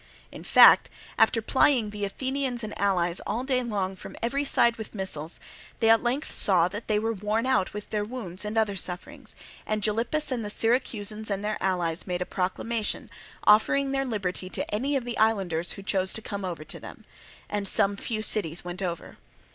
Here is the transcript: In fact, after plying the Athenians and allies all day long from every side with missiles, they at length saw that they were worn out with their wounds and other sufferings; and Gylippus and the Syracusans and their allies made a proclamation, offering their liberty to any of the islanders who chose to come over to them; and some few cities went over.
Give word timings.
In 0.31 0.43
fact, 0.43 0.89
after 1.19 1.43
plying 1.43 1.91
the 1.91 2.05
Athenians 2.05 2.63
and 2.63 2.75
allies 2.75 3.21
all 3.27 3.43
day 3.43 3.61
long 3.61 3.95
from 3.95 4.15
every 4.19 4.43
side 4.43 4.77
with 4.77 4.95
missiles, 4.95 5.39
they 5.79 5.91
at 5.91 6.01
length 6.01 6.31
saw 6.33 6.67
that 6.69 6.87
they 6.87 6.97
were 6.97 7.13
worn 7.13 7.45
out 7.45 7.71
with 7.71 7.91
their 7.91 8.03
wounds 8.03 8.43
and 8.43 8.57
other 8.57 8.75
sufferings; 8.75 9.35
and 9.63 9.83
Gylippus 9.83 10.31
and 10.31 10.43
the 10.43 10.49
Syracusans 10.49 11.29
and 11.29 11.45
their 11.45 11.61
allies 11.61 12.07
made 12.07 12.23
a 12.23 12.25
proclamation, 12.25 13.11
offering 13.43 13.91
their 13.91 14.03
liberty 14.03 14.49
to 14.49 14.73
any 14.73 14.95
of 14.95 15.05
the 15.05 15.19
islanders 15.19 15.73
who 15.73 15.83
chose 15.83 16.13
to 16.13 16.21
come 16.23 16.43
over 16.43 16.63
to 16.63 16.79
them; 16.79 17.05
and 17.47 17.67
some 17.67 17.95
few 17.95 18.23
cities 18.23 18.65
went 18.65 18.81
over. 18.81 19.19